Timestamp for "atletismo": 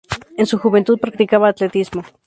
1.47-2.03